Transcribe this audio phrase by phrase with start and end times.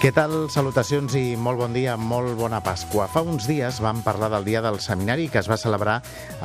[0.00, 0.46] Què tal?
[0.48, 3.04] Salutacions i molt bon dia, molt bona Pasqua.
[3.12, 5.98] Fa uns dies vam parlar del dia del seminari que es va celebrar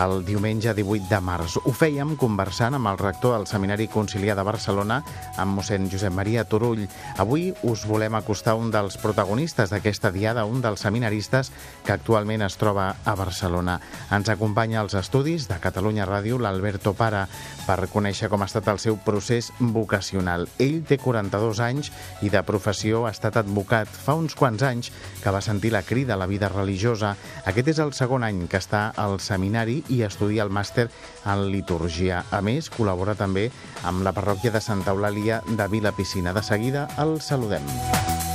[0.04, 1.55] el diumenge 18 de març.
[1.63, 4.97] Ho fèiem conversant amb el rector del Seminari Conciliar de Barcelona,
[5.39, 6.81] amb mossèn Josep Maria Turull.
[7.15, 11.54] Avui us volem acostar un dels protagonistes d'aquesta diada, un dels seminaristes
[11.87, 13.77] que actualment es troba a Barcelona.
[14.11, 17.24] Ens acompanya als estudis de Catalunya Ràdio l'Alberto Para
[17.63, 20.49] per conèixer com ha estat el seu procés vocacional.
[20.60, 24.91] Ell té 42 anys i de professió ha estat advocat fa uns quants anys
[25.23, 27.15] que va sentir la crida a la vida religiosa.
[27.45, 30.89] Aquest és el segon any que està al seminari i estudia el màster
[31.23, 32.25] en liturgia.
[32.31, 33.49] A més, col·labora també
[33.83, 36.33] amb la parròquia de Santa Eulàlia de Vila Piscina.
[36.35, 38.34] De seguida el saludem.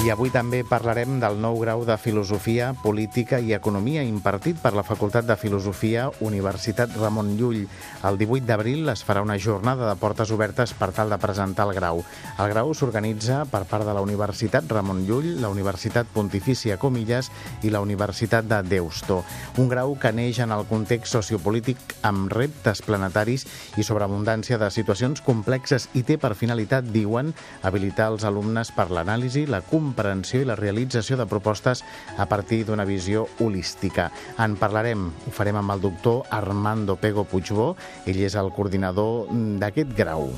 [0.00, 4.80] I avui també parlarem del nou grau de Filosofia, Política i Economia impartit per la
[4.80, 7.66] Facultat de Filosofia Universitat Ramon Llull.
[8.08, 11.74] El 18 d'abril es farà una jornada de portes obertes per tal de presentar el
[11.76, 12.00] grau.
[12.40, 17.28] El grau s'organitza per part de la Universitat Ramon Llull, la Universitat Pontifícia Comillas
[17.60, 19.20] i la Universitat de Deusto.
[19.60, 21.76] Un grau que neix en el context sociopolític
[22.08, 23.44] amb reptes planetaris
[23.76, 29.44] i sobreabundància de situacions complexes i té per finalitat, diuen, habilitar els alumnes per l'anàlisi,
[29.44, 31.82] la comprensió comprensió i la realització de propostes
[32.16, 34.10] a partir d'una visió holística.
[34.38, 37.74] En parlarem, ho farem amb el doctor Armando Pego Puigbó,
[38.06, 39.26] ell és el coordinador
[39.58, 40.30] d'aquest grau.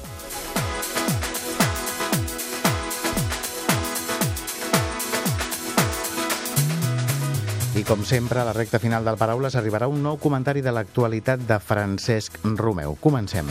[7.73, 11.45] I com sempre, a la recta final del Paraules arribarà un nou comentari de l'actualitat
[11.49, 12.97] de Francesc Romeu.
[13.01, 13.49] Comencem.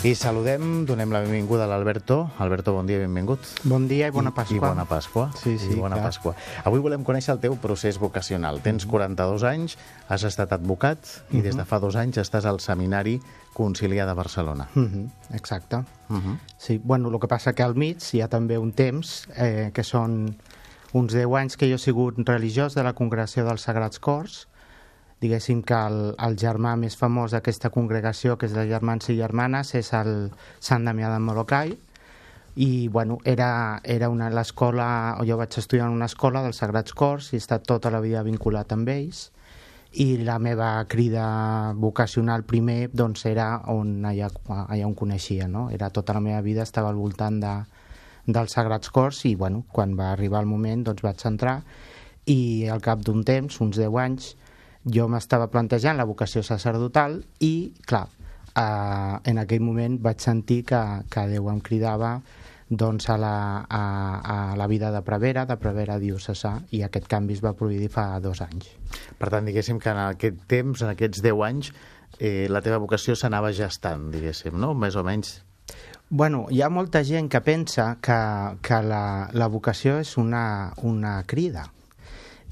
[0.00, 2.30] I saludem, donem la benvinguda a l'Alberto.
[2.40, 3.44] Alberto, bon dia i benvingut.
[3.68, 4.54] Bon dia i bona Pasqua.
[4.54, 5.26] I, i bona Pasqua.
[5.36, 6.06] Sí, sí, I bona clar.
[6.06, 6.32] Pasqua.
[6.64, 8.62] Avui volem conèixer el teu procés vocacional.
[8.64, 9.74] Tens 42 anys,
[10.08, 11.04] has estat advocat
[11.36, 13.18] i des de fa dos anys estàs al Seminari
[13.52, 14.70] Conciliar de Barcelona.
[14.72, 15.04] Uh -huh,
[15.36, 15.84] exacte.
[16.08, 16.38] Uh -huh.
[16.56, 19.84] Sí, bueno, el que passa que al mig hi ha també un temps, eh, que
[19.84, 20.34] són
[20.94, 24.48] uns 10 anys que jo he sigut religiós de la Congregació dels Sagrats Cors,
[25.20, 29.74] diguéssim que el, el germà més famós d'aquesta congregació, que és de germans i germanes,
[29.76, 31.74] és el Sant Damià de Molokai,
[32.56, 34.86] i bueno, era, era una l'escola,
[35.26, 38.24] jo vaig estudiar en una escola dels Sagrats Cors i he estat tota la vida
[38.26, 39.28] vinculat amb ells,
[39.92, 45.68] i la meva crida vocacional primer doncs era on allà, allà on coneixia, no?
[45.74, 47.54] Era tota la meva vida estava al voltant de,
[48.26, 51.60] dels Sagrats Cors i bueno, quan va arribar el moment doncs vaig entrar.
[52.26, 54.34] I al cap d'un temps, uns 10 anys,
[54.84, 58.06] jo m'estava plantejant la vocació sacerdotal i, clar,
[58.54, 60.80] eh, en aquell moment vaig sentir que,
[61.10, 62.18] que Déu em cridava
[62.70, 63.82] doncs a la, a,
[64.22, 68.20] a la vida de prevera, de prevera diocesà, i aquest canvi es va produir fa
[68.22, 68.70] dos anys.
[69.18, 71.72] Per tant, diguéssim que en aquest temps, en aquests 10 anys,
[72.20, 74.70] eh, la teva vocació s'anava gestant, diguéssim, no?
[74.78, 75.40] Més o menys.
[76.10, 78.20] Bueno, hi ha molta gent que pensa que,
[78.62, 79.02] que la,
[79.34, 81.66] la vocació és una, una crida,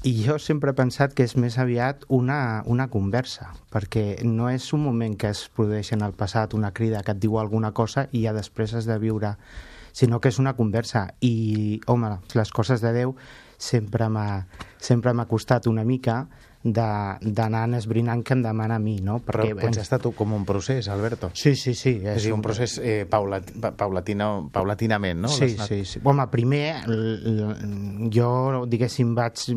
[0.03, 4.69] i jo sempre he pensat que és més aviat una, una conversa, perquè no és
[4.73, 8.05] un moment que es produeix en el passat una crida que et diu alguna cosa
[8.15, 9.33] i ja després has de viure,
[9.91, 11.09] sinó que és una conversa.
[11.19, 13.15] I, home, les coses de Déu
[13.59, 14.45] sempre m'ha
[14.79, 16.23] sempre m'ha costat una mica
[16.63, 19.19] d'anar esbrinant que em demana a mi, no?
[19.23, 21.29] Però potser ha estat com un procés, Alberto.
[21.33, 21.93] Sí, sí, sí.
[22.03, 25.31] És, és un procés eh, paulat, paulatino, paulatinament, no?
[25.31, 26.03] Sí, sí, sí.
[26.03, 26.81] Home, primer,
[28.11, 28.29] jo,
[28.67, 29.47] diguéssim, vaig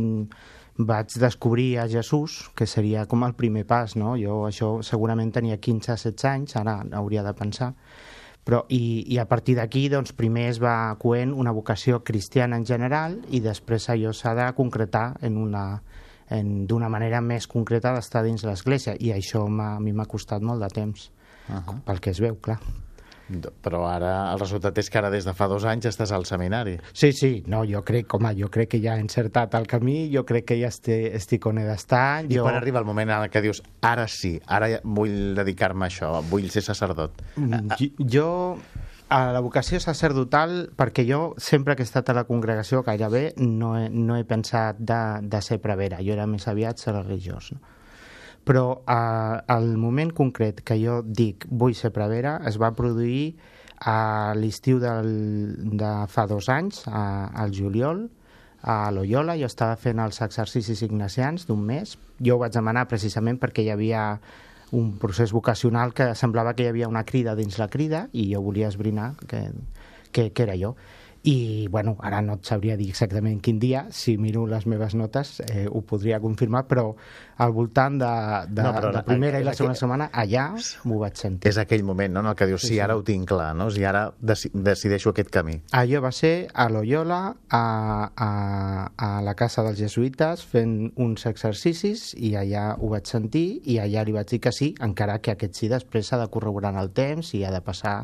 [0.78, 4.14] vaig descobrir a Jesús, que seria com el primer pas, no?
[4.16, 7.74] Jo això segurament tenia 15-16 anys, ara hauria de pensar,
[8.44, 12.66] però, i, i a partir d'aquí doncs, primer es va coent una vocació cristiana en
[12.66, 15.66] general i després allò s'ha de concretar en una
[16.32, 20.68] d'una manera més concreta d'estar dins l'església i això a mi m'ha costat molt de
[20.72, 21.10] temps
[21.48, 21.80] uh -huh.
[21.84, 22.58] pel que es veu, clar
[23.62, 26.76] però ara el resultat és que ara des de fa dos anys estàs al seminari.
[26.92, 30.24] Sí, sí, no, jo crec, home, jo crec que ja he encertat el camí, jo
[30.28, 32.24] crec que ja estic, estic on he d'estar.
[32.28, 32.46] I jo...
[32.46, 36.48] quan arriba el moment en què dius, ara sí, ara vull dedicar-me a això, vull
[36.52, 37.22] ser sacerdot?
[38.12, 38.30] Jo,
[39.12, 43.74] a la vocació sacerdotal, perquè jo sempre que he estat a la congregació gairebé no
[43.78, 47.60] he, no he pensat de, de ser prevera, jo era més aviat ser religiós, no?
[48.44, 53.34] Però eh, el moment concret que jo dic vull ser prevera es va produir
[53.82, 58.06] a l'estiu de fa dos anys, a, al juliol,
[58.62, 61.96] a Loyola, jo estava fent els exercicis ignacians d'un mes.
[62.22, 64.04] Jo ho vaig demanar precisament perquè hi havia
[64.72, 68.40] un procés vocacional que semblava que hi havia una crida dins la crida i jo
[68.40, 69.48] volia esbrinar que,
[70.12, 70.76] que, que era jo
[71.22, 75.36] i bueno, ara no et sabria dir exactament quin dia, si miro les meves notes
[75.46, 76.88] eh, ho podria confirmar, però
[77.42, 78.10] al voltant de,
[78.50, 80.48] de, no, de primera i la segona setmana allà
[80.88, 81.50] m'ho vaig sentir.
[81.52, 83.68] És aquell moment no, en el que dius, sí, sí, ara ho tinc clar, no?
[83.70, 85.60] si ara decideixo aquest camí.
[85.78, 87.20] Allò va ser a Loyola,
[87.54, 87.62] a,
[88.10, 88.30] a,
[88.98, 94.02] a la casa dels jesuïtes, fent uns exercicis i allà ho vaig sentir i allà
[94.02, 96.90] li vaig dir que sí, encara que aquest sí després s'ha de corroborar en el
[96.90, 97.96] temps i ha de passar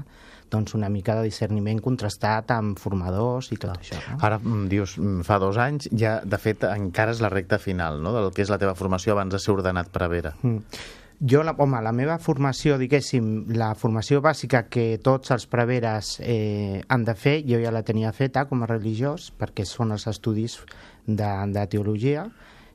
[0.50, 3.81] doncs, una mica de discerniment contrastat amb formadors i tot Clar.
[3.81, 3.99] això.
[4.05, 4.21] No?
[4.29, 8.03] Ara mm, dius, mm, fa dos anys, ja de fet encara és la recta final
[8.03, 8.15] no?
[8.17, 10.35] del que és la teva formació abans de ser ordenat prevera.
[10.43, 10.81] Mm.
[11.19, 16.85] Jo, la, home, la meva formació, diguéssim, la formació bàsica que tots els preveres eh,
[16.87, 20.61] han de fer, jo ja la tenia feta com a religiós, perquè són els estudis
[21.09, 22.29] de, de teologia,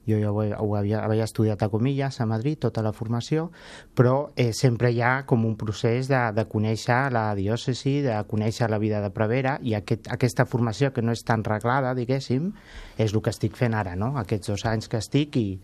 [0.08, 3.50] jo ja ho, ho havia, havia estudiat a Comillas, a Madrid, tota la formació,
[3.96, 8.70] però eh, sempre hi ha com un procés de, de conèixer la diòcesi, de conèixer
[8.72, 12.52] la vida de prevera, i aquest, aquesta formació, que no és tan reglada, diguéssim,
[12.98, 14.14] és el que estic fent ara, no?
[14.20, 15.58] aquests dos anys que estic, i,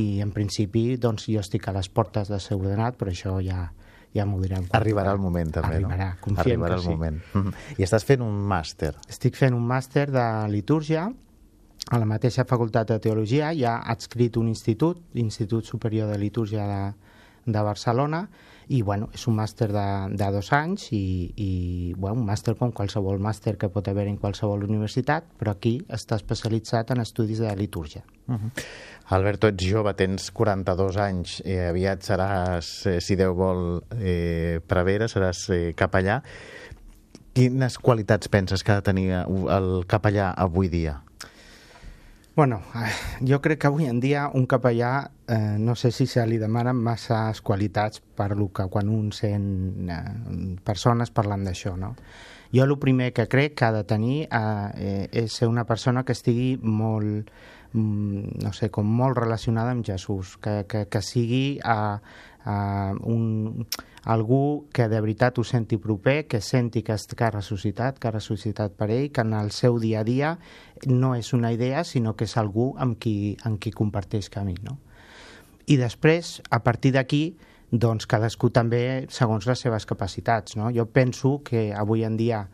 [0.00, 3.68] i en principi doncs, jo estic a les portes de ser ordenat, però això ja,
[4.14, 4.68] ja m'ho diran.
[4.78, 6.38] Arribarà el moment, també, Arribarà, no?
[6.42, 6.94] Arribarà el sí.
[6.94, 7.20] moment.
[7.78, 8.94] I estàs fent un màster.
[9.10, 11.08] Estic fent un màster de litúrgia,
[11.90, 16.64] a la mateixa Facultat de Teologia hi ha adscrit un institut, l'Institut Superior de Litúrgia
[16.68, 16.82] de,
[17.44, 18.24] de Barcelona,
[18.72, 19.84] i bueno, és un màster de,
[20.16, 21.04] de dos anys i,
[21.36, 21.50] i
[21.98, 26.16] bueno, un màster com qualsevol màster que pot haver en qualsevol universitat, però aquí està
[26.16, 28.04] especialitzat en estudis de litúrgia.
[28.26, 28.50] Uh -huh.
[29.12, 35.08] Alberto, ets jove, tens 42 anys, eh, aviat seràs, eh, si Déu vol, eh, prevera,
[35.08, 36.22] seràs eh, capellà.
[37.34, 41.02] Quines qualitats penses que ha de tenir el capellà avui dia?
[42.36, 42.62] Bueno,
[43.22, 46.74] jo crec que avui en dia un capellà eh, no sé si se li demanen
[46.82, 50.00] masses qualitats per lo que quan un sent eh,
[50.66, 51.92] persones parlant d'això, no?
[52.50, 54.40] Jo el primer que crec que ha de tenir eh,
[54.74, 57.30] eh, és ser una persona que estigui molt,
[57.70, 61.98] mm, no sé, com molt relacionada amb Jesús, que, que, que sigui eh,
[62.46, 63.66] eh, un,
[64.04, 68.14] algú que de veritat ho senti proper, que senti que, que ha ressuscitat, que ha
[68.14, 70.36] ressuscitat per ell, que en el seu dia a dia
[70.86, 74.56] no és una idea, sinó que és algú amb qui, amb qui comparteix camí.
[74.62, 74.78] No?
[75.66, 77.24] I després, a partir d'aquí,
[77.72, 80.58] doncs cadascú també segons les seves capacitats.
[80.60, 80.70] No?
[80.70, 82.44] Jo penso que avui en dia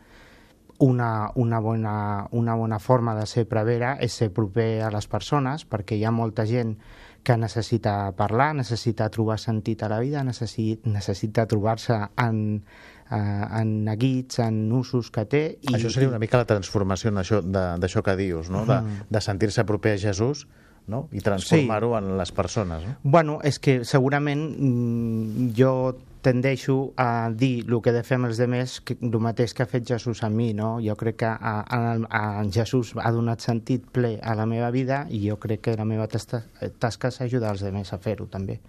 [0.81, 5.67] una, una, bona, una bona forma de ser prevera és ser proper a les persones,
[5.69, 6.77] perquè hi ha molta gent
[7.23, 12.63] que necessita parlar, necessita trobar sentit a la vida, necessita, necessita trobar-se en,
[13.11, 15.43] eh, en neguits, en usos que té.
[15.61, 18.65] I, això seria una mica la transformació d'això que dius, no?
[18.65, 19.07] de, mm.
[19.13, 20.47] de sentir-se proper a Jesús
[20.87, 21.07] no?
[21.13, 21.99] i transformar-ho sí.
[22.01, 22.87] en les persones.
[22.87, 22.95] No?
[23.03, 25.73] Bueno, és que segurament mm, jo
[26.21, 29.69] tendeixo a dir el que de fer amb els demés que, el mateix que ha
[29.69, 30.73] fet Jesús a mi, no?
[30.83, 31.79] Jo crec que a, a,
[32.09, 35.87] a Jesús ha donat sentit ple a la meva vida i jo crec que la
[35.87, 36.43] meva tasca,
[36.79, 38.59] tasca és ajudar els demés a fer-ho també.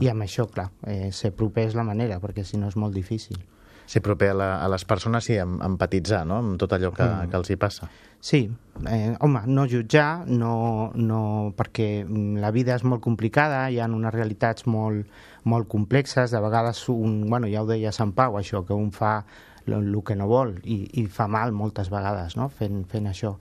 [0.00, 2.96] I amb això, clar, eh, ser proper és la manera, perquè si no és molt
[2.96, 3.40] difícil
[3.90, 6.38] ser proper a, la, a les persones i em, empatitzar no?
[6.38, 7.30] amb tot allò que, mm.
[7.32, 7.88] que els hi passa.
[8.22, 8.44] Sí,
[8.86, 10.52] eh, home, no jutjar, no,
[10.94, 11.20] no,
[11.56, 12.04] perquè
[12.38, 15.08] la vida és molt complicada, hi ha unes realitats molt,
[15.50, 19.22] molt complexes, de vegades un, bueno, ja ho deia Sant Pau, això, que un fa
[19.70, 22.48] el que no vol i, i fa mal moltes vegades no?
[22.50, 23.34] fent, fent això.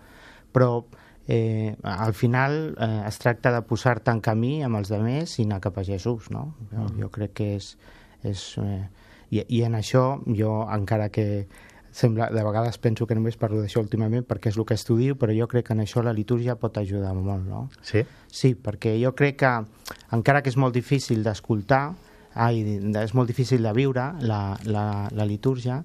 [0.54, 0.84] Però
[1.28, 5.62] eh, al final eh, es tracta de posar-te en camí amb els altres i anar
[5.64, 6.54] cap a Jesús, no?
[6.72, 6.96] Jo, mm.
[7.02, 7.76] jo crec que és...
[8.26, 8.88] és eh,
[9.30, 11.48] i, i en això jo encara que
[11.92, 15.34] sembla, de vegades penso que només parlo d'això últimament perquè és el que estudio, però
[15.36, 17.68] jo crec que en això la litúrgia pot ajudar molt, no?
[17.82, 18.04] Sí?
[18.28, 19.54] Sí, perquè jo crec que
[20.16, 21.84] encara que és molt difícil d'escoltar,
[22.36, 22.62] ai,
[23.04, 25.82] és molt difícil de viure la, la, la litúrgia,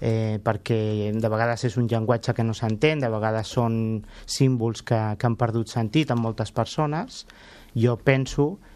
[0.00, 5.00] eh, perquè de vegades és un llenguatge que no s'entén, de vegades són símbols que,
[5.18, 7.26] que han perdut sentit en moltes persones,
[7.76, 8.71] jo penso que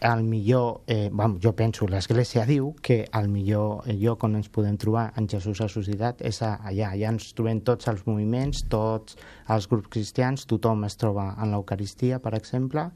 [0.00, 4.78] al millor, eh, bueno, jo penso, l'Església diu que al millor lloc on ens podem
[4.80, 9.18] trobar en Jesús ressuscitat és allà, allà ens trobem tots els moviments, tots
[9.52, 12.88] els grups cristians, tothom es troba en l'Eucaristia, per exemple,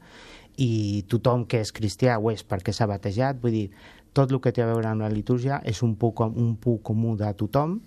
[0.57, 3.69] i tothom que és cristià ho és perquè s'ha batejat, vull dir,
[4.17, 7.15] tot el que té a veure amb la litúrgia és un puc, un puc comú
[7.15, 7.79] de tothom,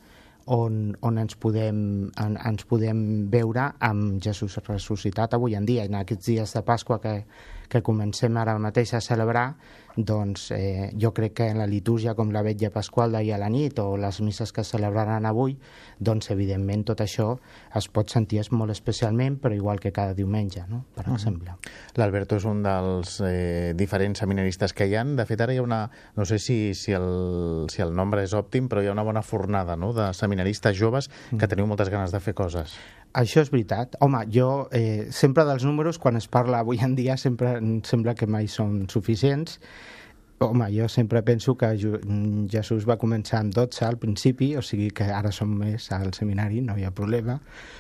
[0.47, 3.01] on, on ens, podem, en, ens podem
[3.31, 5.85] veure amb Jesús ressuscitat avui en dia.
[5.87, 7.15] En aquests dies de Pasqua que,
[7.71, 9.55] que comencem ara mateix a celebrar,
[9.97, 13.51] doncs eh, jo crec que en la litúrgia com la vetlla pasqual d'ahir a la
[13.51, 15.57] nit o les misses que celebraran avui,
[15.99, 17.33] doncs evidentment tot això
[17.77, 20.85] es pot sentir molt especialment, però igual que cada diumenge, no?
[20.95, 21.15] per uh -huh.
[21.15, 21.51] exemple.
[21.97, 25.17] L'Alberto és un dels eh, diferents seminaristes que hi han.
[25.17, 25.91] De fet, ara hi ha una...
[26.17, 29.23] No sé si, si, el, si el nombre és òptim, però hi ha una bona
[29.23, 29.93] fornada no?
[29.93, 32.79] de seminaristes joves que teniu moltes ganes de fer coses.
[33.13, 33.97] Això és veritat.
[34.05, 38.15] Home, jo eh, sempre dels números, quan es parla avui en dia, sempre em sembla
[38.15, 39.59] que mai són suficients
[40.43, 41.69] Home, jo sempre penso que
[42.49, 46.63] Jesús va començar amb 12 al principi, o sigui que ara som més al seminari,
[46.65, 47.35] no hi ha problema.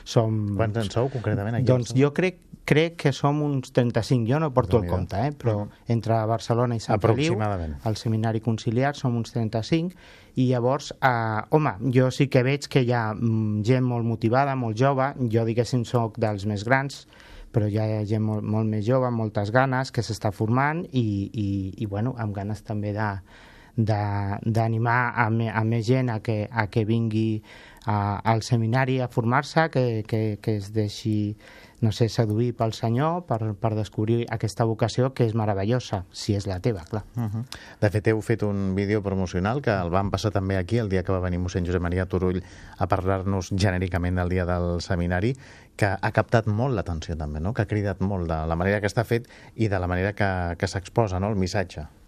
[0.04, 0.58] Som...
[0.58, 1.64] Quants en sou concretament aquí?
[1.70, 5.32] Doncs jo crec, crec que som uns 35, jo no porto el compte, eh?
[5.32, 9.96] però entre Barcelona i Sant Feliu, al seminari conciliar, som uns 35,
[10.36, 14.52] i llavors, eh, home, jo sí que veig que hi ha mm, gent molt motivada,
[14.52, 17.06] molt jove, jo diguéssim soc dels més grans,
[17.52, 20.84] però ja hi ha gent molt, molt més jove, amb moltes ganes, que s'està formant
[20.92, 23.10] i, i, i bueno, amb ganes també de,
[23.76, 27.42] d'animar a, a més gent a que, a que vingui
[27.86, 31.36] a, al seminari a formar-se, que, que, que es deixi
[31.80, 36.46] no sé, seduir pel Senyor per, per descobrir aquesta vocació que és meravellosa, si és
[36.46, 37.04] la teva, clar.
[37.16, 37.44] Uh -huh.
[37.80, 41.02] De fet, heu fet un vídeo promocional que el vam passar també aquí el dia
[41.02, 42.42] que va venir mossèn Josep Maria Turull
[42.78, 45.34] a parlar-nos genèricament del dia del seminari,
[45.76, 47.54] que ha captat molt l'atenció també, no?
[47.54, 50.56] que ha cridat molt de la manera que està fet i de la manera que,
[50.58, 51.28] que s'exposa no?
[51.28, 51.99] el missatge.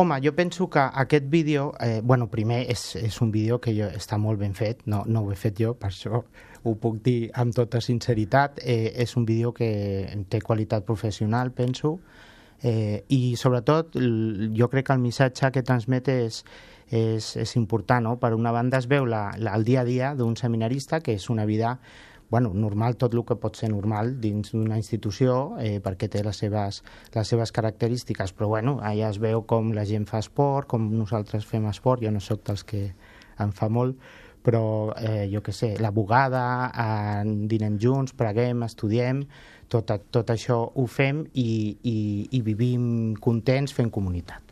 [0.00, 3.88] Home, jo penso que aquest vídeo, eh, bueno, primer és, és un vídeo que jo,
[3.90, 6.20] està molt ben fet, no, no ho he fet jo, per això
[6.62, 9.66] ho puc dir amb tota sinceritat, eh, és un vídeo que
[10.30, 11.96] té qualitat professional, penso,
[12.62, 16.44] eh, i sobretot jo crec que el missatge que transmet és,
[16.94, 18.20] és, és important, no?
[18.22, 21.26] Per una banda es veu la, la, el dia a dia d'un seminarista, que és
[21.26, 21.80] una vida
[22.30, 26.36] bueno, normal, tot el que pot ser normal dins d'una institució eh, perquè té les
[26.36, 26.82] seves,
[27.14, 31.48] les seves característiques, però bueno, allà es veu com la gent fa esport, com nosaltres
[31.48, 32.82] fem esport, jo no sóc dels que
[33.38, 33.96] en fa molt,
[34.44, 39.24] però eh, jo que sé, la bugada, eh, dinem junts, preguem, estudiem,
[39.68, 41.50] tot, tot això ho fem i,
[41.82, 41.98] i,
[42.32, 44.47] i vivim contents fent comunitat.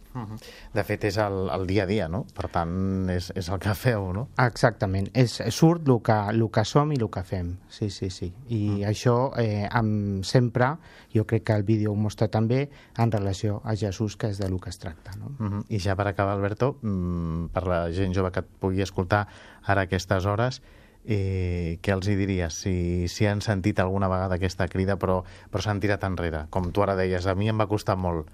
[0.75, 2.23] De fet, és el, el dia a dia, no?
[2.37, 2.73] Per tant,
[3.13, 4.27] és, és el que feu, no?
[4.43, 5.09] Exactament.
[5.15, 7.53] És, surt el que, el que som i el que fem.
[7.69, 8.33] Sí, sí, sí.
[8.49, 8.89] I -huh.
[8.91, 10.77] això, eh, amb, sempre,
[11.15, 14.49] jo crec que el vídeo ho mostra també en relació a Jesús, que és de
[14.49, 15.13] lo que es tracta.
[15.17, 15.27] No?
[15.39, 15.65] Uh -huh.
[15.69, 19.29] I ja per acabar, Alberto, mm, per la gent jove que et pugui escoltar
[19.63, 20.63] ara aquestes hores,
[21.05, 25.63] eh, què els hi diries si, si han sentit alguna vegada aquesta crida però, però
[25.63, 26.47] s'han tirat enrere?
[26.51, 28.29] Com tu ara deies, a mi em va costar molt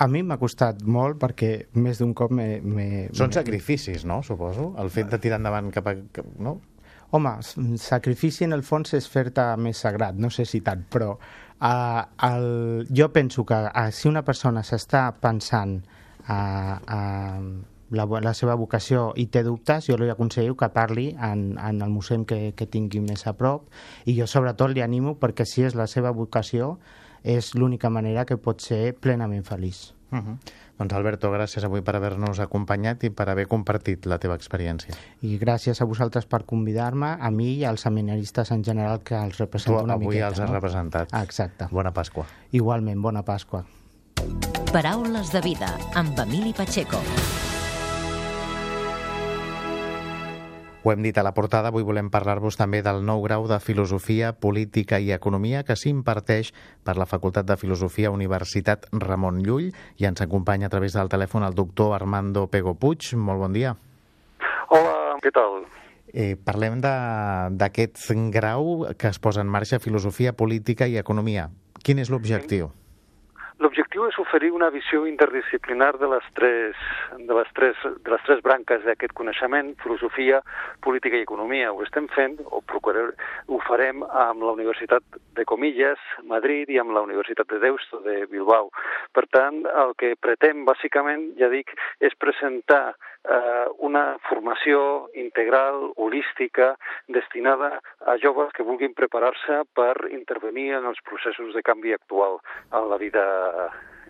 [0.00, 4.22] a mi m'ha costat molt perquè més d'un cop me, me, Són sacrificis, no?
[4.24, 4.70] Suposo?
[4.80, 5.94] El fet de tirar endavant cap a...
[6.40, 6.56] No?
[7.16, 7.32] Home,
[7.82, 12.46] sacrifici en el fons és fer-te més sagrat, no sé si tant, però uh, el,
[12.86, 15.74] jo penso que uh, si una persona s'està pensant
[16.30, 21.10] a, uh, uh, la, la seva vocació i té dubtes, jo li aconsello que parli
[21.18, 23.66] en, en el museu que, que tingui més a prop
[24.06, 26.76] i jo sobretot li animo perquè si és la seva vocació
[27.22, 29.94] és l'única manera que pot ser plenament feliç.
[30.10, 30.36] Uh -huh.
[30.80, 34.94] Doncs Alberto, gràcies avui per haver-nos acompanyat i per haver compartit la teva experiència.
[35.20, 39.36] I gràcies a vosaltres per convidar-me, a mi i als seminaristes en general que els
[39.38, 40.26] represento tu, una avui miqueta.
[40.26, 40.54] avui els has no?
[40.54, 41.08] representat.
[41.12, 41.68] Ah, exacte.
[41.70, 42.26] Bona Pasqua.
[42.52, 43.64] Igualment, bona Pasqua.
[44.72, 47.49] Paraules de vida, amb Emili Pacheco.
[50.82, 54.30] Ho hem dit a la portada, avui volem parlar-vos també del nou grau de Filosofia,
[54.32, 56.54] Política i Economia que s'imparteix
[56.88, 59.68] per la Facultat de Filosofia Universitat Ramon Llull
[60.00, 63.12] i ens acompanya a través del telèfon el doctor Armando Pego Puig.
[63.12, 63.74] Molt bon dia.
[64.72, 65.66] Hola, què tal?
[66.14, 68.00] Eh, parlem d'aquest
[68.32, 71.50] grau que es posa en marxa Filosofia, Política i Economia.
[71.84, 72.72] Quin és l'objectiu?
[72.72, 72.76] Sí.
[74.00, 76.76] L'objectiu és oferir una visió interdisciplinar de les tres,
[77.18, 80.40] de les tres, de les tres branques d'aquest coneixement, filosofia,
[80.80, 81.68] política i economia.
[81.72, 83.10] Ho estem fent, o procurem,
[83.48, 85.04] ho farem amb la Universitat
[85.36, 88.70] de Comillas, Madrid, i amb la Universitat de Deusto, de Bilbao.
[89.12, 96.72] Per tant, el que pretén, bàsicament, ja dic, és presentar eh, una formació integral, holística,
[97.08, 97.74] destinada
[98.08, 102.40] a joves que vulguin preparar-se per intervenir en els processos de canvi actual
[102.72, 103.28] en la vida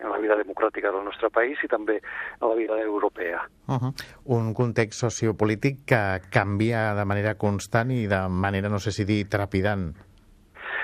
[0.01, 3.41] en la vida democràtica del nostre país i també en la vida europea.
[3.67, 3.93] Uh -huh.
[4.25, 9.29] Un context sociopolític que canvia de manera constant i de manera, no sé si dir,
[9.29, 9.93] trepidant.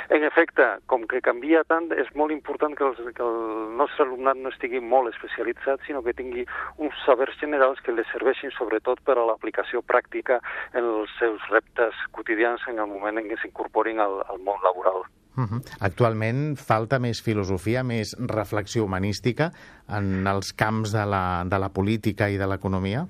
[0.10, 4.40] En efecte, com que canvia tant, és molt important que, els, que el nostre alumnat
[4.40, 6.46] no estigui molt especialitzat, sinó que tingui
[6.78, 10.40] uns sabers generals que li serveixin sobretot per a l'aplicació pràctica
[10.72, 15.04] en els seus reptes quotidians en el moment en què s'incorporin al, al món laboral.
[15.38, 15.62] Uh -huh.
[15.80, 19.52] Actualment falta més filosofia, més reflexió humanística
[19.88, 23.08] en els camps de la, de la política i de l'economia?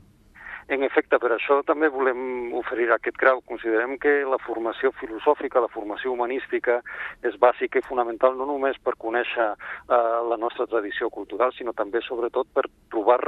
[0.67, 3.39] En efecte, per això també volem oferir aquest grau.
[3.47, 6.81] Considerem que la formació filosòfica, la formació humanística,
[7.24, 12.01] és bàsica i fonamental no només per conèixer eh, la nostra tradició cultural, sinó també,
[12.03, 13.21] sobretot, per trobar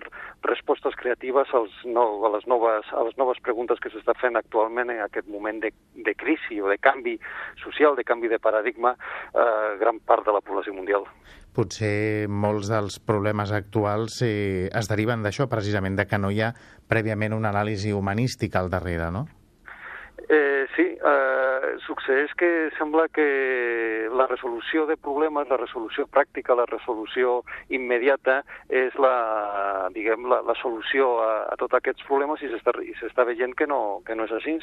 [0.43, 4.91] respostes creatives als no, a, les noves, a les noves preguntes que s'està fent actualment
[4.91, 7.15] en aquest moment de, de crisi o de canvi
[7.63, 8.97] social, de canvi de paradigma,
[9.31, 11.07] eh, gran part de la població mundial
[11.59, 16.53] potser molts dels problemes actuals eh, es deriven d'això, precisament, de que no hi ha
[16.89, 19.27] prèviament una anàlisi humanística al darrere, no?
[20.29, 26.67] Eh, sí, eh, succeeix que sembla que la resolució de problemes, la resolució pràctica, la
[26.69, 27.39] resolució
[27.69, 33.55] immediata és la, diguem, la, la solució a, a tots aquests problemes i s'està veient
[33.55, 34.57] que no, que no és així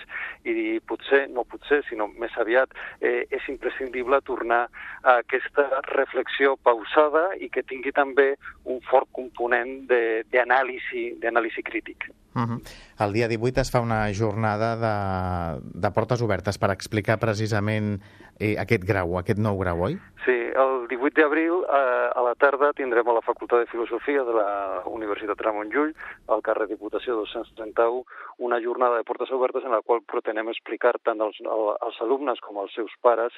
[0.48, 4.66] i potser, no potser, sinó més aviat eh, és imprescindible tornar
[5.02, 12.10] a aquesta reflexió pausada i que tingui també un fort component d'anàlisi crític.
[12.36, 12.60] Uh -huh.
[12.98, 17.96] El dia 18 es fa una jornada de, de portes obertes per explicar precisament
[18.38, 19.96] eh, aquest grau, aquest nou grau, oi?
[20.26, 24.34] Sí, el 18 d'abril eh, a la tarda tindrem a la Facultat de Filosofia de
[24.36, 24.50] la
[24.90, 25.94] Universitat Ramon Llull,
[26.32, 28.04] al carrer Diputació 231,
[28.46, 32.60] una jornada de portes obertes en la qual pretenem explicar tant als, als alumnes com
[32.60, 33.36] als seus pares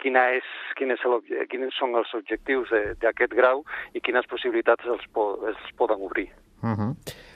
[0.00, 0.46] quina és,
[0.78, 1.04] quin és
[1.50, 6.30] quins són els objectius d'aquest grau i quines possibilitats els, po, els poden obrir.
[6.62, 6.90] Uh -huh.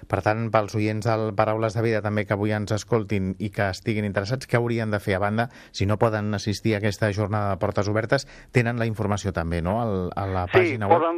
[0.08, 3.64] Per tant, pels oients del Paraules de Vida també que avui ens escoltin i que
[3.72, 5.44] estiguin interessats, què haurien de fer a banda?
[5.72, 9.80] Si no poden assistir a aquesta jornada de portes obertes, tenen la informació també, no?,
[9.80, 11.00] a la pàgina sí, web.
[11.00, 11.16] Poden,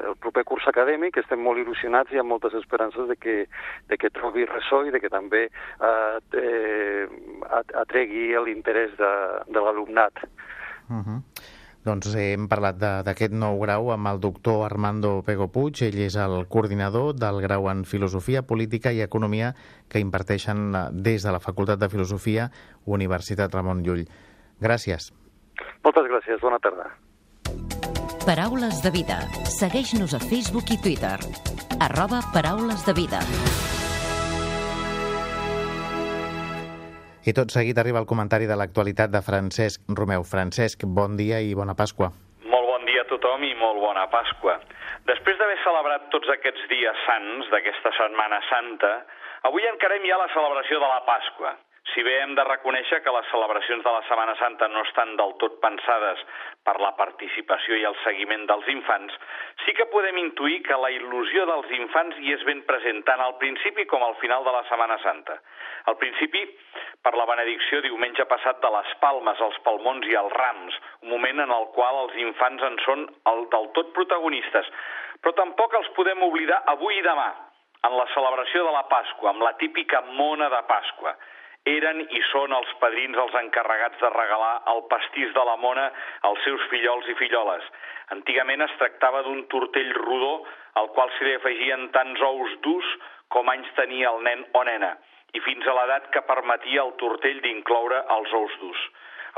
[0.08, 3.36] el proper curs acadèmic, estem molt il·lusionats i amb moltes esperances de que,
[3.86, 7.06] de que trobi ressò i de que també eh, eh,
[7.78, 9.12] atregui l'interès de,
[9.54, 10.26] de l'alumnat.
[10.90, 11.22] Uh -huh.
[11.80, 15.80] Doncs hem parlat d'aquest nou grau amb el doctor Armando Pego Puig.
[15.86, 19.54] Ell és el coordinador del grau en Filosofia, Política i Economia
[19.88, 22.50] que imparteixen des de la Facultat de Filosofia
[22.84, 24.04] Universitat Ramon Llull.
[24.60, 25.08] Gràcies.
[25.80, 26.40] Moltes gràcies.
[26.44, 26.90] Bona tarda.
[28.26, 29.22] Paraules de vida.
[29.48, 31.16] Segueix-nos a Facebook i Twitter.
[31.80, 33.24] Arroba Paraules de vida.
[37.20, 40.22] I tot seguit arriba el comentari de l'actualitat de Francesc Romeu.
[40.24, 42.08] Francesc, bon dia i bona Pasqua.
[42.48, 44.54] Molt bon dia a tothom i molt bona Pasqua.
[45.04, 48.92] Després d'haver celebrat tots aquests dies sants d'aquesta Setmana Santa,
[49.48, 51.56] avui encarem ja la celebració de la Pasqua.
[51.90, 55.32] Si bé hem de reconèixer que les celebracions de la Setmana Santa no estan del
[55.40, 56.20] tot pensades
[56.66, 59.16] per la participació i el seguiment dels infants,
[59.64, 63.34] sí que podem intuir que la il·lusió dels infants hi és ben present tant al
[63.42, 65.40] principi com al final de la Setmana Santa.
[65.90, 66.44] Al principi,
[67.02, 71.46] per la benedicció diumenge passat de les palmes, els palmons i els rams, un moment
[71.48, 74.68] en el qual els infants en són el del tot protagonistes,
[75.24, 77.32] però tampoc els podem oblidar avui i demà,
[77.88, 81.14] en la celebració de la Pasqua, amb la típica mona de Pasqua
[81.68, 85.90] eren i són els padrins els encarregats de regalar el pastís de la mona
[86.28, 87.64] als seus fillols i filloles.
[88.16, 90.46] Antigament es tractava d'un tortell rodó
[90.80, 92.88] al qual s'hi afegien tants ous durs
[93.28, 94.96] com anys tenia el nen o nena,
[95.34, 98.80] i fins a l'edat que permetia el tortell d'incloure els ous durs.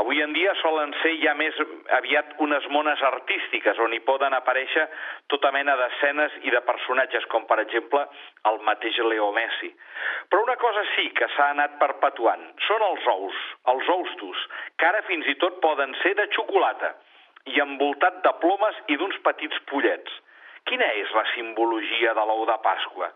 [0.00, 1.57] Avui en dia solen ser ja més
[1.98, 4.87] aviat unes mones artístiques on hi poden aparèixer
[5.28, 8.07] tota mena d'escenes i de personatges, com per exemple
[8.48, 9.68] el mateix Leo Messi.
[10.31, 14.46] Però una cosa sí que s'ha anat perpetuant, són els ous, els ous
[14.78, 16.94] que ara fins i tot poden ser de xocolata
[17.52, 20.20] i envoltat de plomes i d'uns petits pollets.
[20.70, 23.11] Quina és la simbologia de l'ou de Pasqua?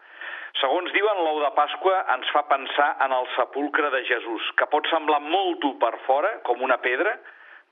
[0.61, 4.89] Segons diuen, l'ou de Pasqua ens fa pensar en el sepulcre de Jesús, que pot
[4.89, 7.13] semblar molt dur per fora, com una pedra,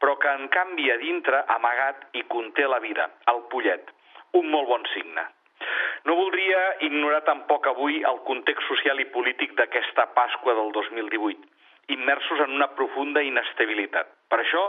[0.03, 3.89] però que en canvi a dintre, amagat, i conté la vida, el pollet.
[4.37, 5.25] Un molt bon signe.
[6.05, 11.41] No voldria ignorar tampoc avui el context social i polític d'aquesta Pasqua del 2018,
[11.97, 14.11] immersos en una profunda inestabilitat.
[14.29, 14.65] Per això,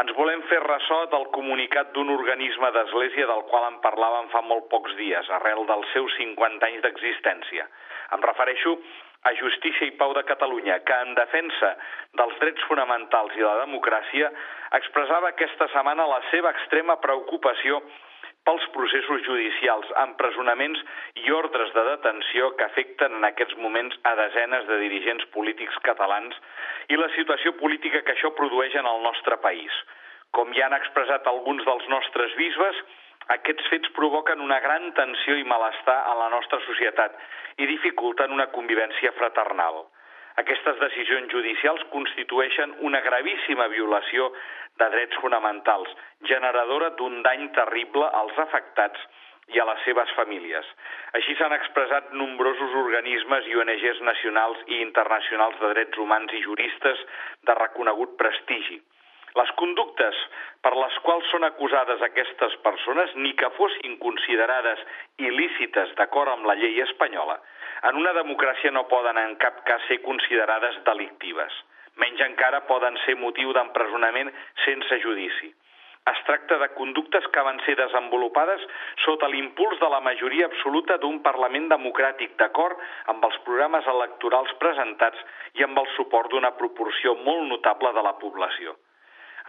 [0.00, 4.68] ens volem fer ressò del comunicat d'un organisme d'església del qual en parlàvem fa molt
[4.72, 7.66] pocs dies, arrel dels seus 50 anys d'existència.
[8.16, 8.78] Em refereixo
[9.28, 11.74] a Justícia i Pau de Catalunya, que en defensa
[12.18, 14.32] dels drets fonamentals i la democràcia
[14.80, 17.82] expressava aquesta setmana la seva extrema preocupació
[18.46, 20.80] pels processos judicials, empresonaments
[21.22, 26.38] i ordres de detenció que afecten en aquests moments a desenes de dirigents polítics catalans
[26.90, 29.72] i la situació política que això produeix en el nostre país.
[30.34, 32.82] Com ja han expressat alguns dels nostres bisbes,
[33.30, 37.18] aquests fets provoquen una gran tensió i malestar en la nostra societat
[37.62, 39.84] i dificulten una convivència fraternal.
[40.40, 44.30] Aquestes decisions judicials constitueixen una gravíssima violació
[44.80, 45.90] de drets fonamentals,
[46.30, 49.02] generadora d'un dany terrible als afectats
[49.52, 50.68] i a les seves famílies.
[51.18, 57.04] Així s'han expressat nombrosos organismes i ONGs nacionals i internacionals de drets humans i juristes
[57.48, 58.80] de reconegut prestigi.
[59.40, 60.18] Les conductes
[60.64, 64.82] per les quals són acusades aquestes persones, ni que fossin considerades
[65.28, 67.38] il·lícites d'acord amb la llei espanyola,
[67.88, 71.56] en una democràcia no poden en cap cas ser considerades delictives.
[71.96, 74.30] Menys encara poden ser motiu d'empresonament
[74.66, 75.50] sense judici.
[76.12, 78.62] Es tracta de conductes que van ser desenvolupades
[79.04, 82.80] sota l'impuls de la majoria absoluta d'un Parlament democràtic d'acord
[83.12, 85.20] amb els programes electorals presentats
[85.60, 88.74] i amb el suport d'una proporció molt notable de la població.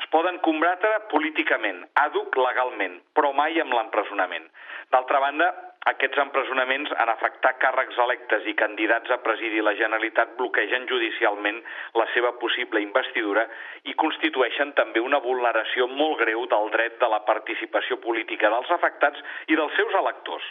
[0.01, 4.47] Es poden combatre políticament, àduc legalment, però mai amb l'empresonament.
[4.93, 5.47] D'altra banda,
[5.91, 11.59] aquests empresonaments en afectar càrrecs electes i candidats a presidir la Generalitat bloquegen judicialment
[11.99, 13.45] la seva possible investidura
[13.91, 19.19] i constitueixen també una vulneració molt greu del dret de la participació política dels afectats
[19.47, 20.47] i dels seus electors.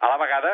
[0.00, 0.52] A la vegada,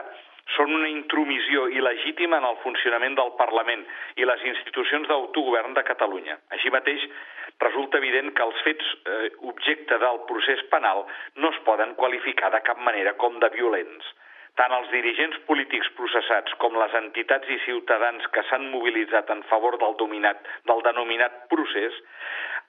[0.57, 3.85] són una intromissió il·legítima en el funcionament del Parlament
[4.21, 6.37] i les institucions d'autogovern de Catalunya.
[6.57, 7.07] Així mateix,
[7.63, 11.05] resulta evident que els fets eh, objecte del procés penal
[11.37, 14.13] no es poden qualificar de cap manera com de violents.
[14.55, 19.81] Tant els dirigents polítics processats com les entitats i ciutadans que s'han mobilitzat en favor
[19.81, 21.97] del, dominat, del denominat procés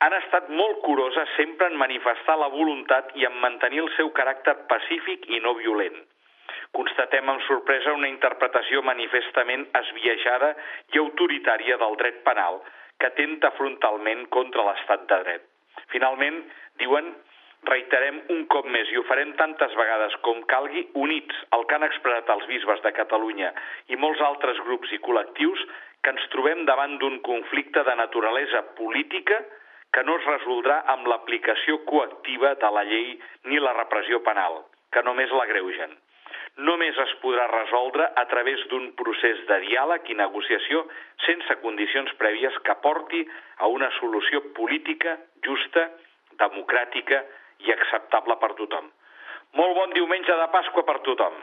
[0.06, 4.58] han estat molt curoses sempre en manifestar la voluntat i en mantenir el seu caràcter
[4.72, 6.02] pacífic i no violent.
[6.76, 10.50] Constatem amb sorpresa una interpretació manifestament esbiaixada
[10.92, 12.60] i autoritària del dret penal,
[13.00, 15.46] que atenta frontalment contra l'estat de dret.
[15.94, 16.42] Finalment,
[16.82, 17.08] diuen,
[17.70, 21.88] reiterem un cop més i ho farem tantes vegades com calgui, units al que han
[21.88, 23.54] expressat els bisbes de Catalunya
[23.96, 25.64] i molts altres grups i col·lectius,
[26.04, 29.40] que ens trobem davant d'un conflicte de naturalesa política
[29.96, 33.14] que no es resoldrà amb l'aplicació coactiva de la llei
[33.48, 35.96] ni la repressió penal, que només l'agreugen
[36.58, 40.86] només es podrà resoldre a través d'un procés de diàleg i negociació
[41.26, 43.26] sense condicions prèvies que porti
[43.58, 45.90] a una solució política justa,
[46.40, 47.24] democràtica
[47.66, 48.88] i acceptable per tothom.
[49.56, 51.36] Molt bon diumenge de Pasqua per tothom.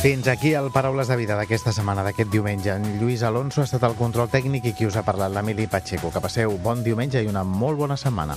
[0.00, 2.72] Fins aquí el Paraules de Vida d'aquesta setmana, d'aquest diumenge.
[2.72, 6.08] En Lluís Alonso ha estat el control tècnic i qui us ha parlat, l'Emili Pacheco.
[6.08, 8.32] Que passeu bon diumenge i una molt bona setmana.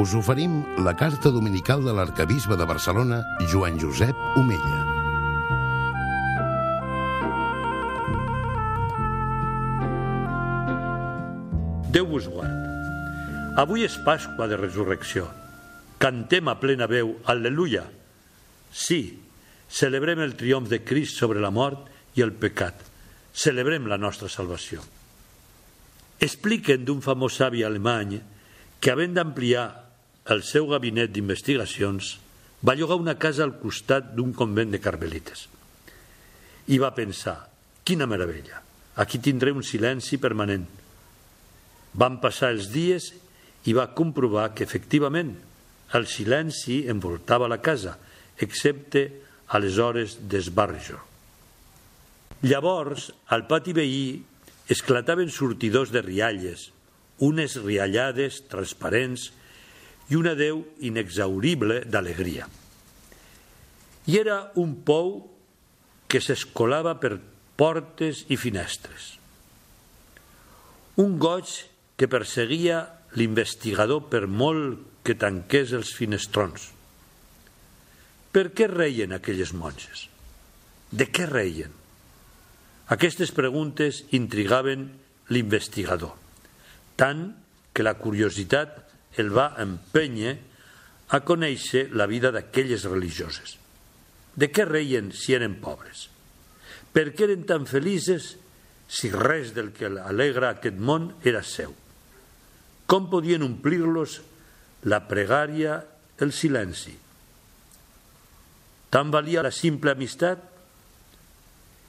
[0.00, 3.18] Us oferim la carta dominical de l'arcabisbe de Barcelona,
[3.52, 4.80] Joan Josep Omella.
[11.92, 12.56] Déu vos guard.
[13.60, 15.26] Avui és Pasqua de Resurrecció.
[15.98, 17.82] Cantem a plena veu, Al·leluia.
[18.70, 19.18] Sí,
[19.68, 22.84] celebrem el triomf de Crist sobre la mort i el pecat.
[23.34, 24.82] Celebrem la nostra salvació.
[26.22, 28.16] Expliquen d'un famós savi alemany
[28.78, 29.66] que, havent d'ampliar
[30.30, 32.16] el seu gabinet d'investigacions,
[32.62, 35.46] va llogar una casa al costat d'un convent de carmelites.
[36.68, 37.38] I va pensar,
[37.86, 38.62] quina meravella,
[38.98, 40.66] aquí tindré un silenci permanent.
[41.98, 43.12] Van passar els dies
[43.66, 45.36] i va comprovar que, efectivament,
[45.94, 47.96] el silenci envoltava la casa,
[48.38, 49.04] excepte
[49.48, 50.98] a les hores d'esbarjo.
[52.44, 54.02] Llavors, al pati veí
[54.68, 56.68] esclataven sortidors de rialles,
[57.24, 59.30] unes riallades transparents
[60.12, 62.46] i una deu inexaurible d'alegria.
[64.08, 65.18] I era un pou
[66.08, 67.18] que s'escolava per
[67.58, 69.16] portes i finestres.
[71.00, 71.50] Un goig
[71.98, 72.84] que perseguia
[73.18, 76.68] l'investigador per molt que tanqués els finestrons.
[78.28, 80.04] Per què reien aquelles monges?
[80.92, 81.72] De què reien?
[82.92, 84.84] Aquestes preguntes intrigaven
[85.32, 86.12] l'investigador,
[87.00, 87.24] tant
[87.72, 88.76] que la curiositat
[89.20, 90.36] el va empènyer
[91.16, 93.56] a conèixer la vida d'aquelles religioses.
[94.36, 96.08] De què reien si eren pobres?
[96.92, 98.34] Per què eren tan felices
[98.88, 101.72] si res del que alegra aquest món era seu?
[102.88, 104.20] Com podien omplir-los
[104.86, 105.80] la pregària,
[106.22, 106.94] el silenci?
[108.88, 110.44] Tant valia la simple amistat?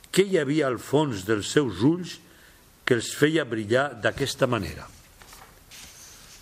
[0.10, 2.18] Què hi havia al fons dels seus ulls
[2.84, 4.88] que els feia brillar d'aquesta manera?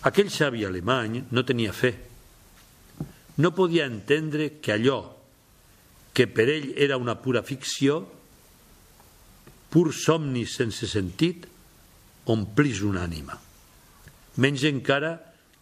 [0.08, 1.92] Aquell savi alemany no tenia fe.
[3.38, 5.02] No podia entendre que allò
[6.18, 8.00] que per ell era una pura ficció,
[9.70, 11.44] pur somni sense sentit,
[12.26, 13.36] omplís una ànima.
[14.42, 15.12] Menys encara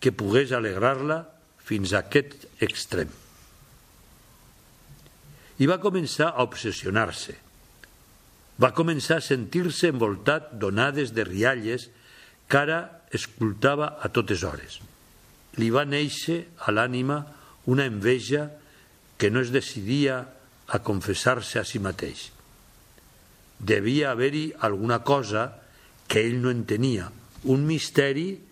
[0.06, 1.24] que pogués alegrar-la
[1.66, 3.08] fins a aquest extrem.
[5.58, 7.34] I va començar a obsessionar-se.
[8.62, 11.88] Va començar a sentir-se envoltat d'onades de rialles
[12.46, 12.78] que ara
[13.10, 14.78] escoltava a totes hores.
[15.58, 17.18] Li va néixer a l'ànima
[17.66, 18.46] una enveja
[19.18, 20.22] que no es decidia
[20.70, 22.28] a confessar-se a si mateix.
[23.58, 25.48] Devia haver-hi alguna cosa
[26.06, 27.10] que ell no entenia,
[27.42, 28.45] un misteri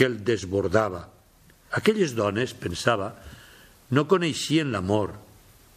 [0.00, 1.02] que el desbordava.
[1.76, 3.10] Aquelles dones, pensava,
[3.92, 5.10] no coneixien l'amor,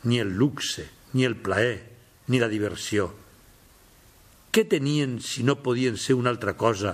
[0.07, 1.81] ni el luxe, ni el plaer,
[2.31, 3.09] ni la diversió.
[4.55, 6.93] Què tenien si no podien ser una altra cosa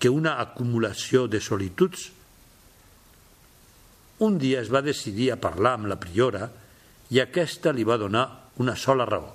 [0.00, 2.06] que una acumulació de solituds?
[4.24, 6.48] Un dia es va decidir a parlar amb la priora
[7.12, 8.24] i aquesta li va donar
[8.64, 9.28] una sola raó.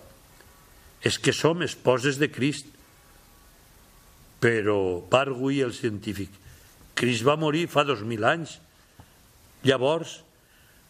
[1.06, 2.74] És que som esposes de Crist.
[4.42, 6.34] Però, va arguir el científic,
[6.98, 8.58] Crist va morir fa dos mil anys.
[9.68, 10.20] Llavors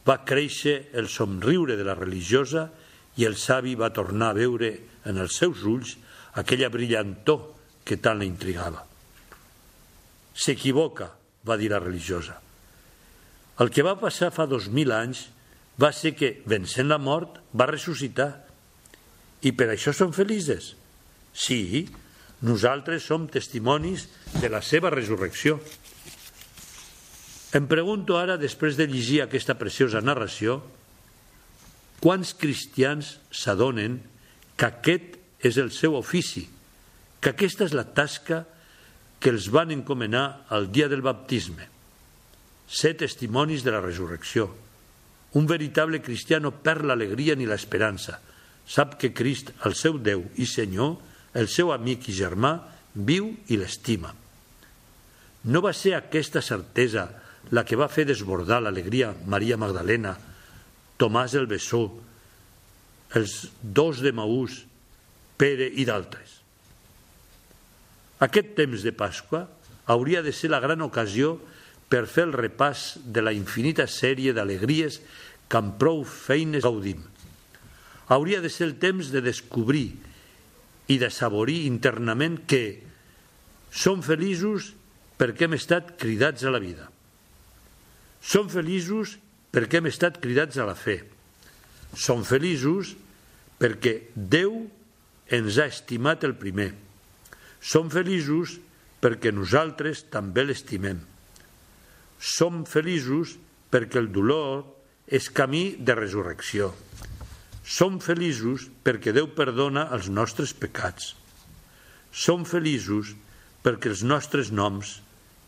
[0.08, 2.70] va créixer el somriure de la religiosa
[3.20, 4.72] i el savi va tornar a veure
[5.10, 5.98] en els seus ulls
[6.40, 7.42] aquella brillantor
[7.84, 8.84] que tant la intrigava.
[10.38, 11.10] S'equivoca,
[11.48, 12.38] va dir la religiosa.
[13.60, 15.26] El que va passar fa dos mil anys
[15.82, 18.30] va ser que, vencent la mort, va ressuscitar.
[19.42, 20.74] I per això som felices.
[21.34, 21.88] Sí,
[22.46, 25.58] nosaltres som testimonis de la seva resurrecció.
[27.56, 30.60] Em pregunto ara, després de llegir aquesta preciosa narració,
[32.04, 34.02] quants cristians s'adonen
[34.60, 35.16] que aquest
[35.48, 36.44] és el seu ofici,
[37.22, 38.44] que aquesta és la tasca
[39.24, 41.70] que els van encomanar al dia del baptisme.
[42.68, 44.50] Ser testimonis de la resurrecció,
[45.40, 48.18] un veritable cristià no perd l'alegria ni l'esperança.
[48.68, 50.98] Sap que Crist, el seu Déu i Senyor,
[51.38, 52.58] el seu amic i germà,
[52.96, 54.12] viu i l'estima.
[55.48, 57.08] No va ser aquesta certesa
[57.52, 60.16] la que va fer desbordar l'alegria Maria Magdalena,
[60.98, 61.86] Tomàs el Bessó,
[63.16, 64.64] els dos de Maús,
[65.38, 66.40] Pere i d'altres.
[68.26, 69.44] Aquest temps de Pasqua
[69.86, 71.36] hauria de ser la gran ocasió
[71.88, 75.00] per fer el repàs de la infinita sèrie d'alegries
[75.48, 77.06] que amb prou feines gaudim.
[78.10, 79.92] Hauria de ser el temps de descobrir
[80.90, 82.82] i de saborir internament que
[83.72, 84.74] som feliços
[85.20, 86.90] perquè hem estat cridats a la vida.
[88.28, 89.16] Som feliços
[89.56, 91.00] perquè hem estat cridats a la fe.
[91.96, 92.92] Som feliços
[93.62, 94.66] perquè Déu
[95.32, 96.74] ens ha estimat el primer.
[97.64, 98.58] Som feliços
[99.00, 101.00] perquè nosaltres també l'estimem.
[102.20, 103.38] Som feliços
[103.72, 104.66] perquè el dolor
[105.08, 106.74] és camí de resurrecció.
[107.64, 111.14] Som feliços perquè Déu perdona els nostres pecats.
[112.12, 113.16] Som feliços
[113.64, 114.98] perquè els nostres noms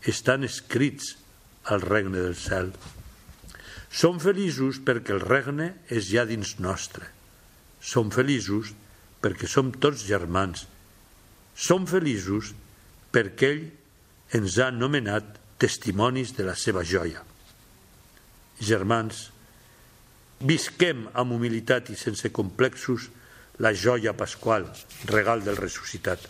[0.08, 1.18] estan escrits
[1.70, 2.72] al regne del cel.
[3.90, 7.08] Som feliços perquè el regne és ja dins nostre.
[7.80, 8.74] Som feliços
[9.22, 10.66] perquè som tots germans.
[11.54, 12.52] Som feliços
[13.10, 13.64] perquè ell
[14.38, 17.22] ens ha nomenat testimonis de la seva joia.
[18.60, 19.30] Germans,
[20.46, 23.08] visquem amb humilitat i sense complexos
[23.60, 24.64] la joia pasqual,
[25.10, 26.22] regal del ressuscitat.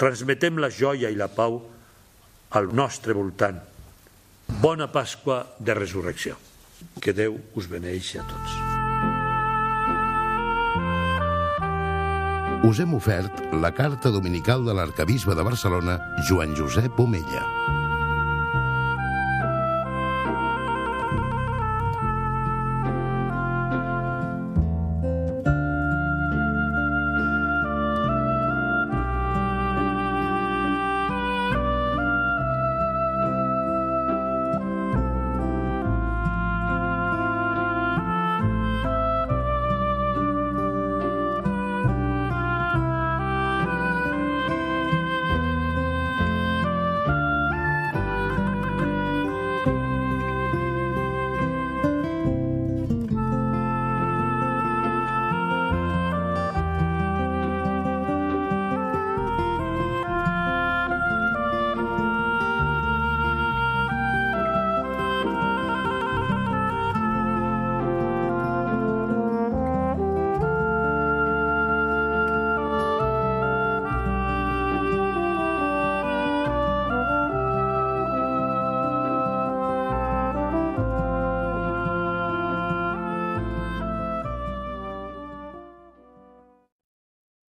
[0.00, 1.58] Transmetem la joia i la pau
[2.56, 3.58] al nostre voltant.
[4.60, 6.36] Bona Pasqua de Resurrecció.
[7.02, 8.56] Que Déu us beneixi a tots.
[12.68, 17.44] Us hem ofert la carta dominical de l'arcabisbe de Barcelona, Joan Josep Omella.